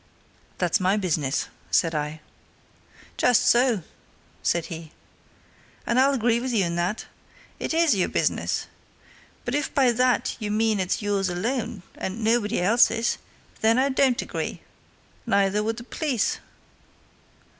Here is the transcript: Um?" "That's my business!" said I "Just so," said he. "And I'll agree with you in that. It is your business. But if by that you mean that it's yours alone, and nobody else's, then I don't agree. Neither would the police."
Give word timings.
Um?" 0.01 0.07
"That's 0.57 0.79
my 0.79 0.97
business!" 0.97 1.47
said 1.69 1.93
I 1.93 2.21
"Just 3.17 3.45
so," 3.45 3.83
said 4.41 4.65
he. 4.65 4.93
"And 5.85 5.99
I'll 5.99 6.15
agree 6.15 6.39
with 6.39 6.51
you 6.51 6.65
in 6.65 6.75
that. 6.77 7.05
It 7.59 7.71
is 7.71 7.93
your 7.93 8.09
business. 8.09 8.65
But 9.45 9.53
if 9.53 9.71
by 9.75 9.91
that 9.91 10.37
you 10.39 10.49
mean 10.49 10.77
that 10.79 10.85
it's 10.85 11.01
yours 11.03 11.29
alone, 11.29 11.83
and 11.93 12.23
nobody 12.23 12.59
else's, 12.59 13.19
then 13.59 13.77
I 13.77 13.89
don't 13.89 14.23
agree. 14.23 14.61
Neither 15.27 15.61
would 15.61 15.77
the 15.77 15.83
police." 15.83 16.39